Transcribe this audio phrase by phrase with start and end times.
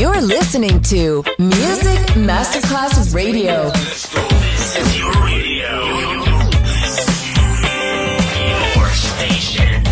[0.00, 3.64] You're listening to Music Masterclass Radio.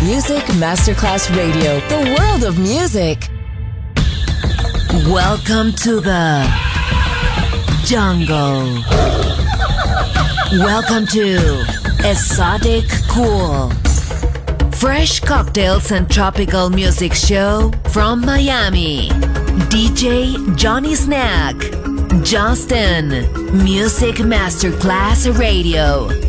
[0.03, 3.29] Music Masterclass Radio, the world of music.
[5.13, 6.43] Welcome to the
[7.85, 8.81] jungle.
[10.53, 11.63] Welcome to
[12.03, 13.69] Exotic Cool.
[14.71, 19.11] Fresh cocktails and tropical music show from Miami.
[19.67, 21.55] DJ Johnny Snack.
[22.23, 23.27] Justin.
[23.63, 26.28] Music Masterclass Radio.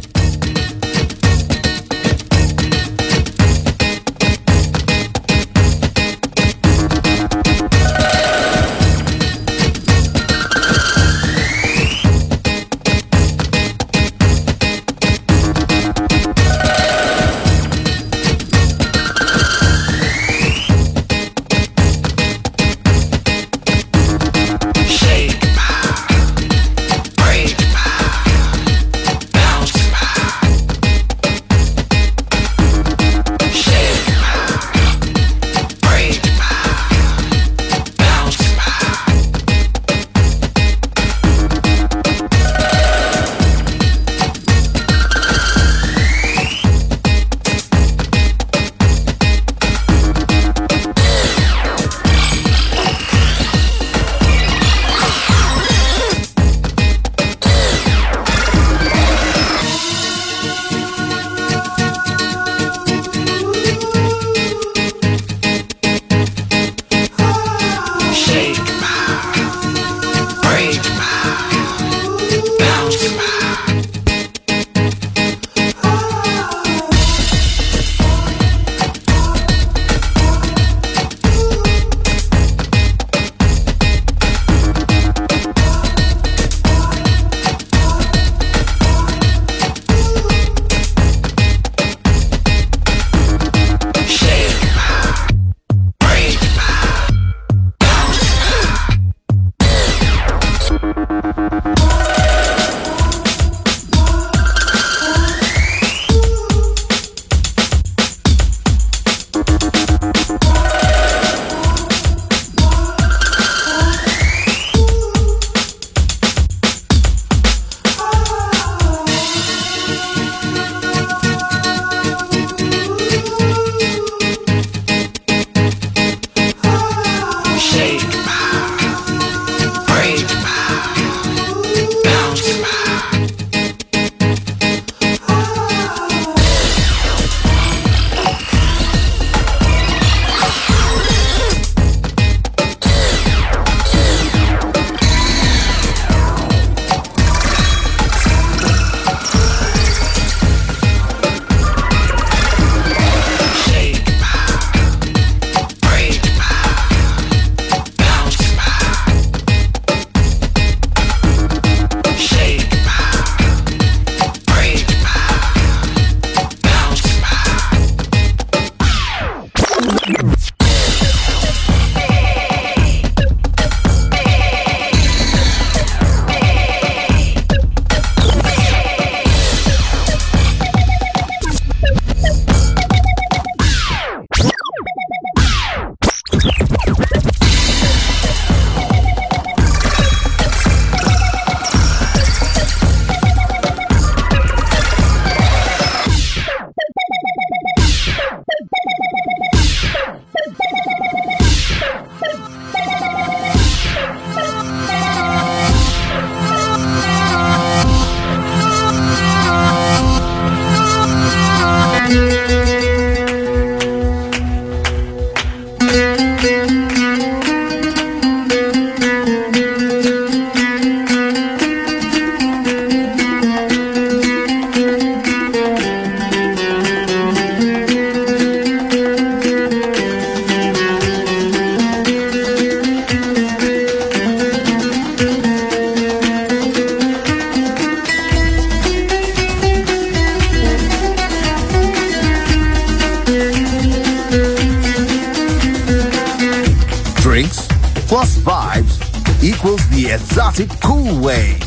[250.11, 251.57] Exotic cool way.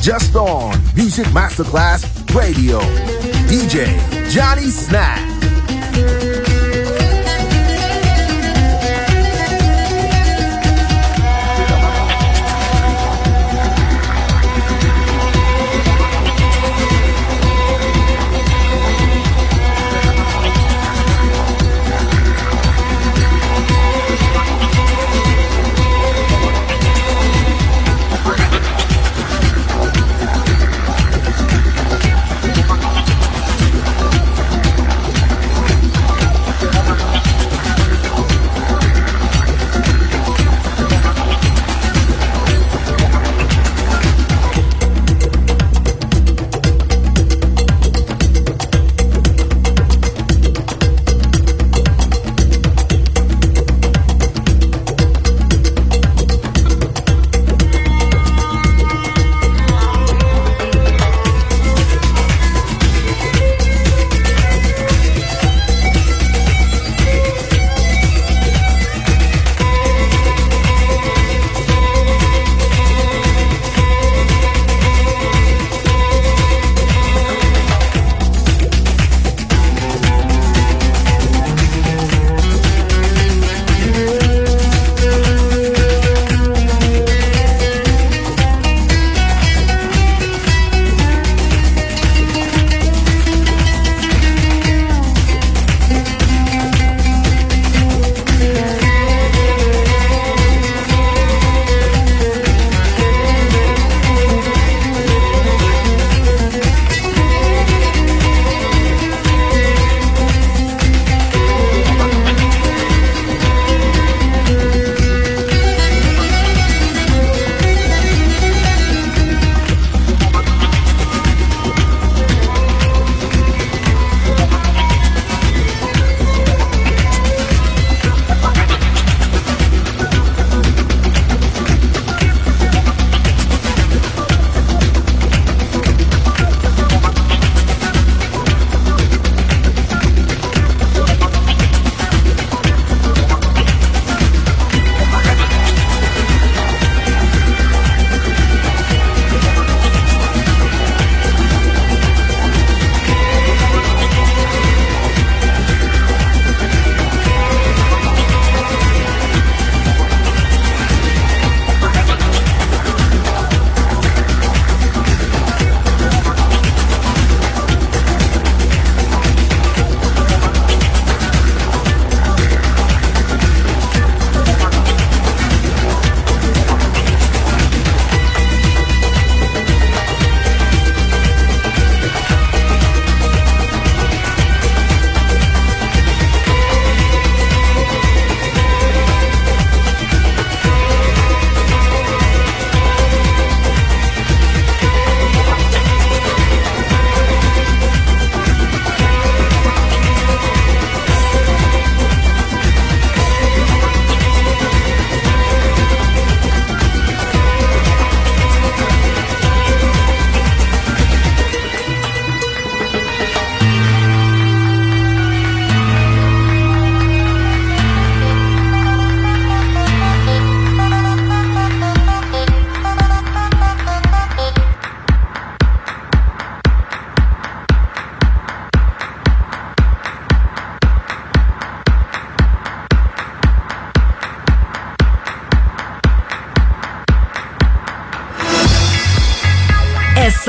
[0.00, 2.80] Just on Music Masterclass Radio.
[3.48, 3.86] DJ
[4.30, 6.31] Johnny Snack.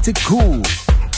[0.00, 0.62] Exotic Cool.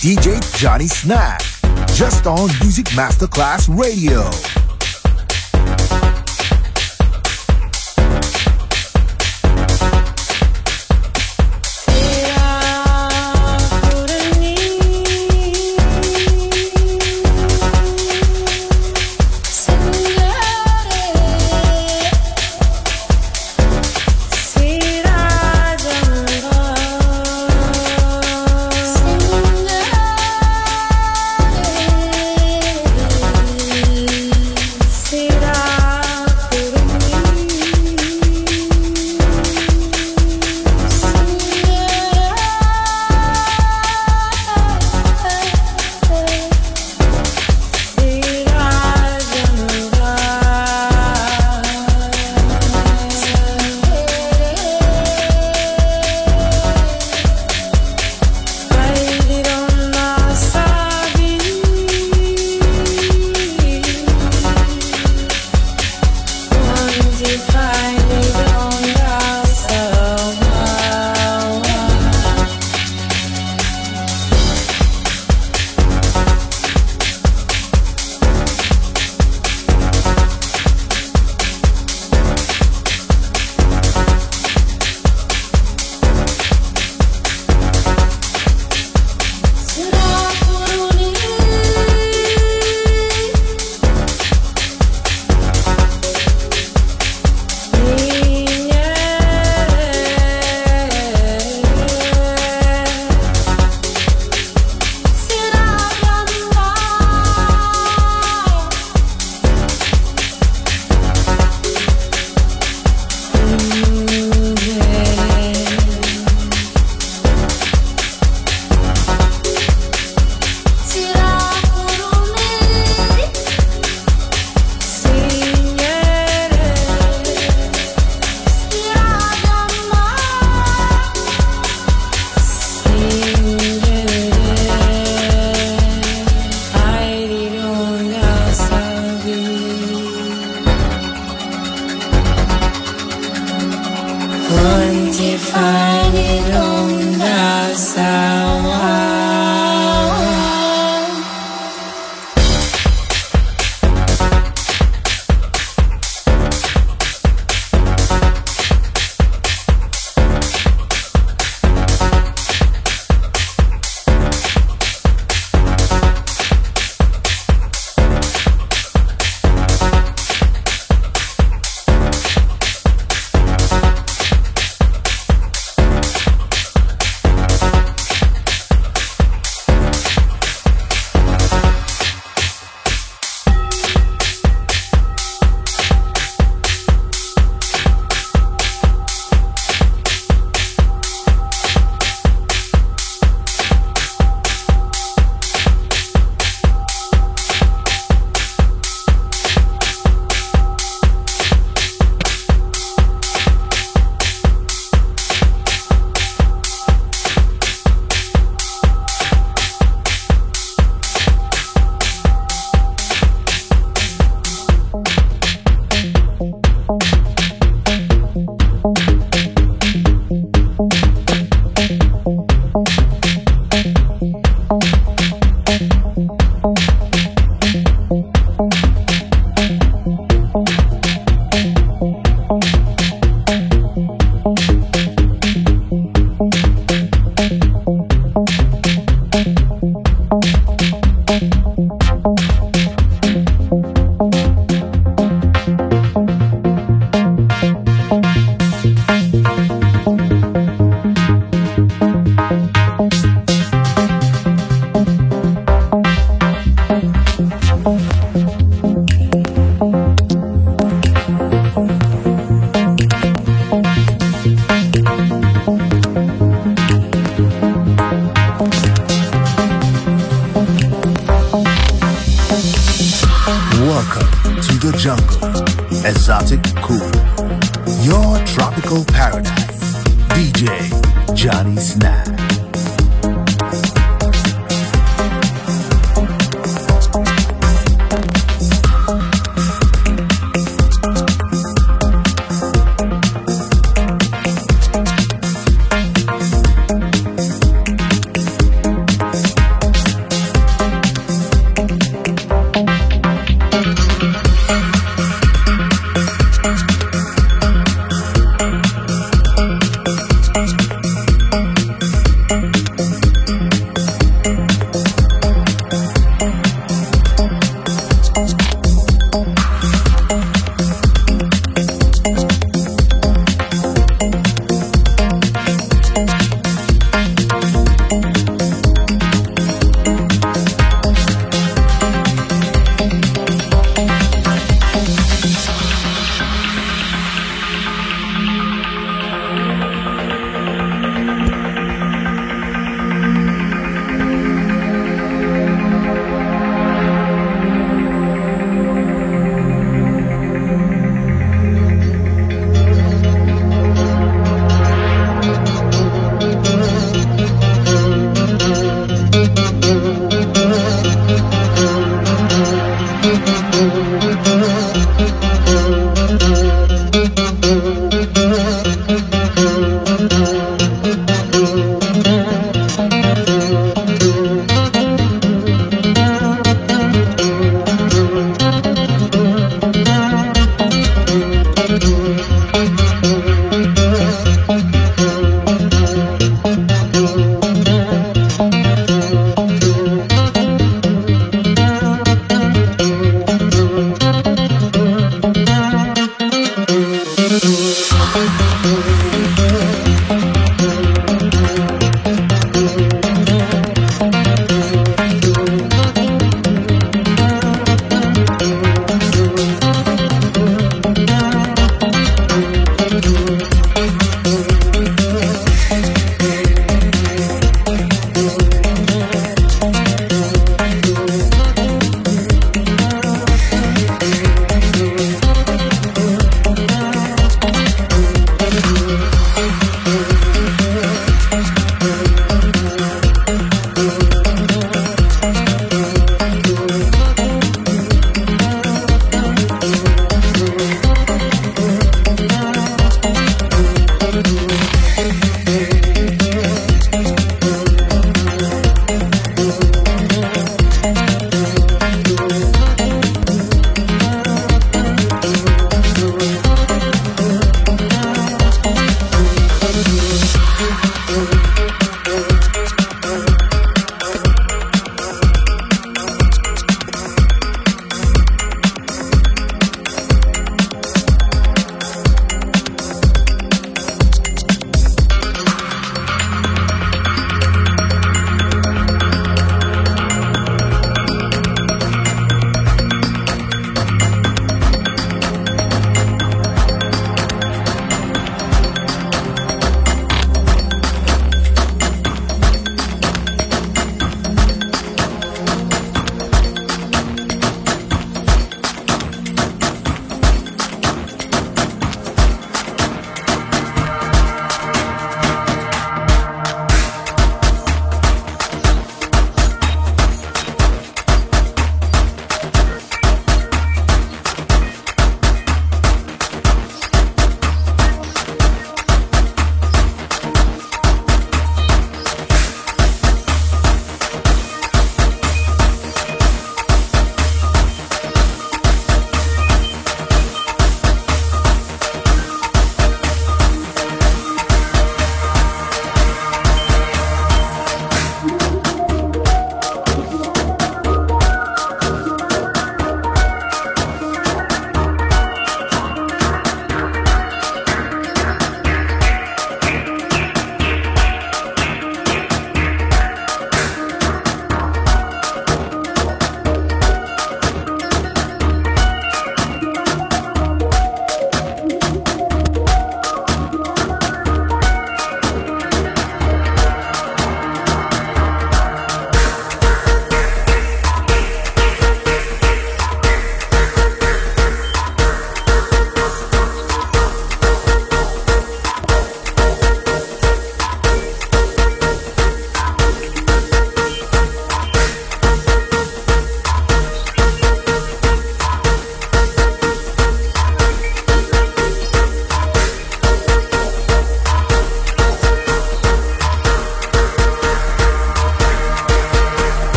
[0.00, 1.42] DJ Johnny Snack.
[1.88, 4.49] Just on Music Masterclass Radio.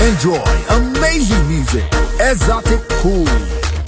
[0.00, 1.84] Enjoy amazing music,
[2.20, 3.26] exotic cool.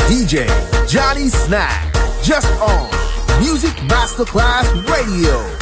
[0.08, 0.46] DJ
[0.86, 2.90] Johnny Snack, just on
[3.40, 5.61] Music Masterclass Radio.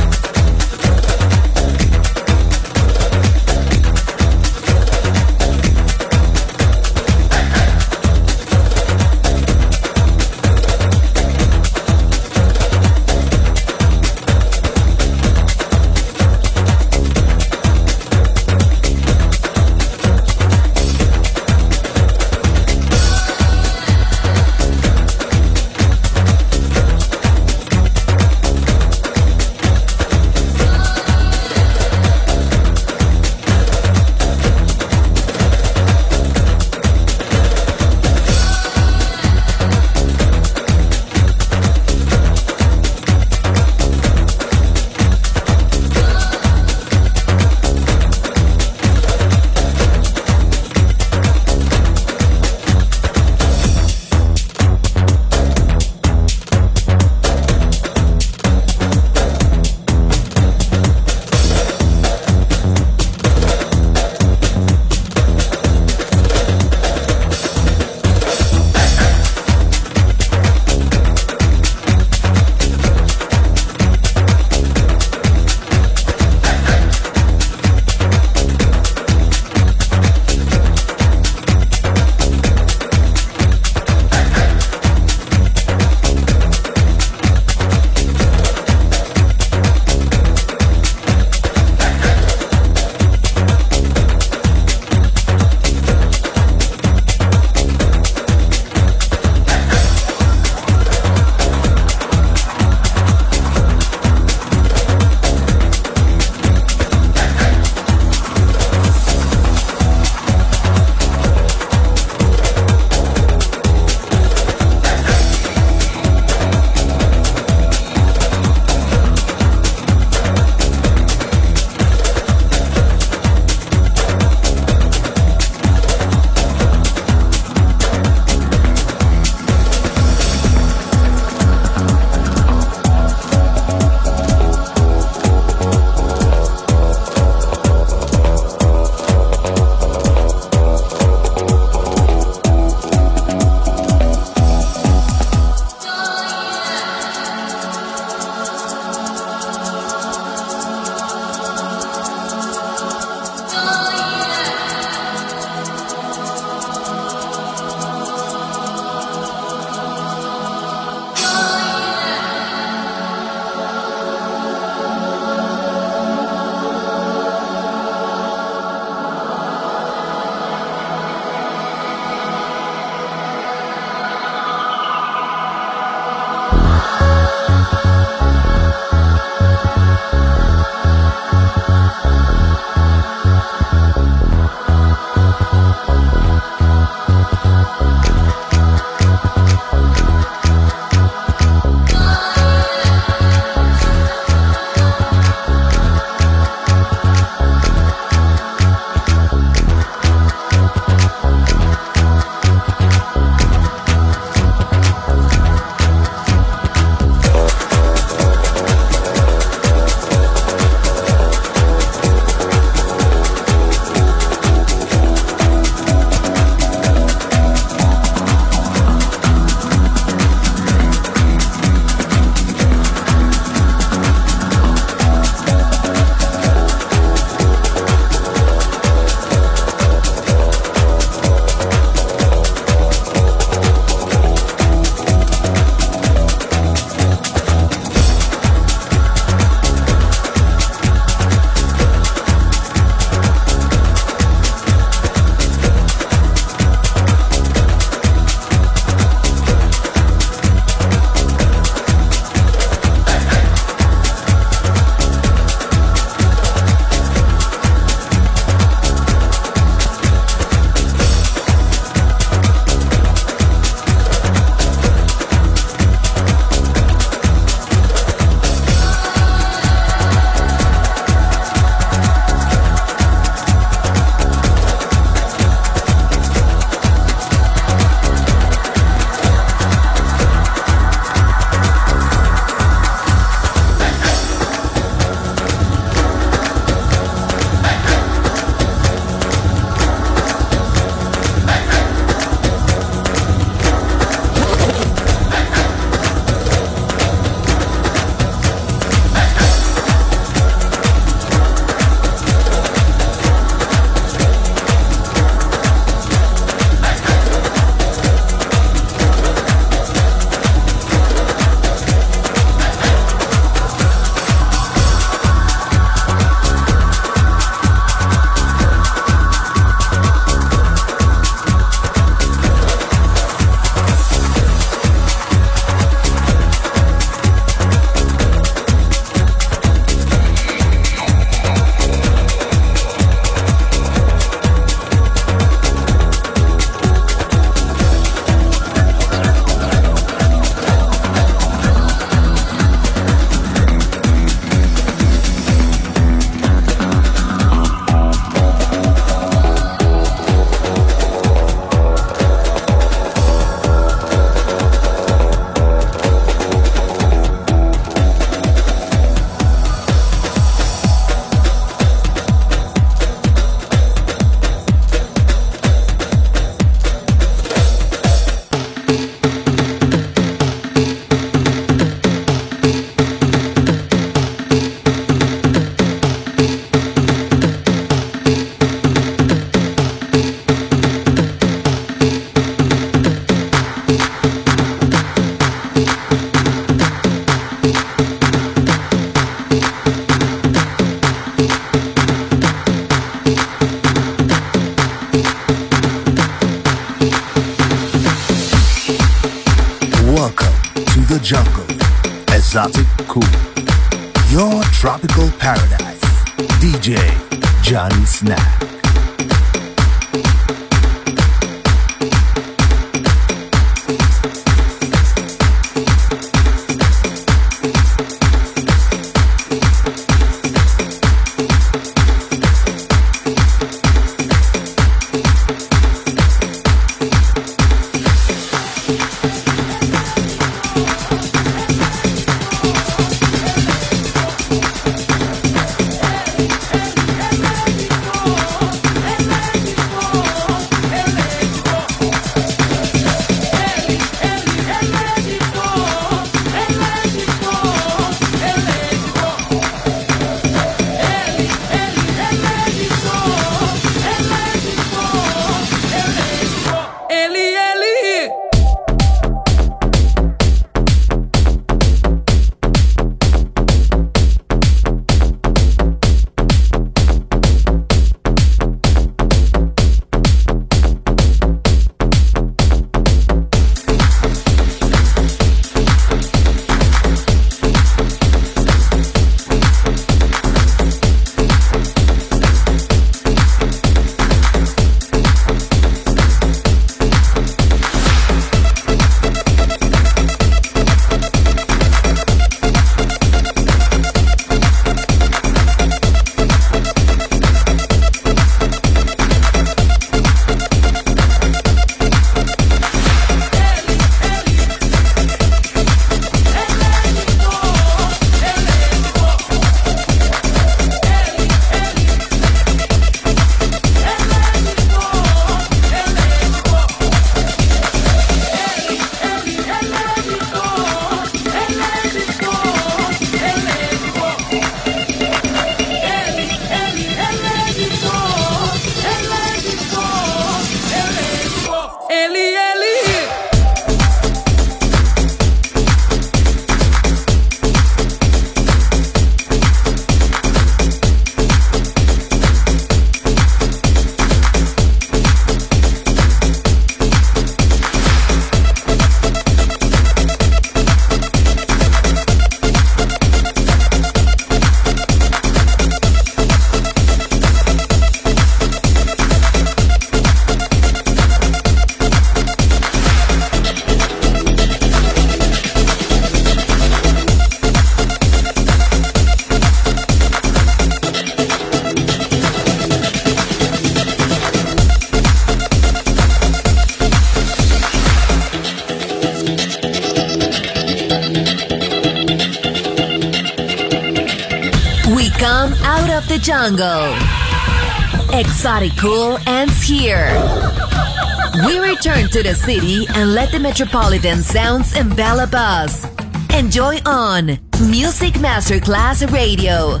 [592.34, 596.04] To the city and let the metropolitan sounds envelop us.
[596.52, 600.00] Enjoy on Music Masterclass Radio.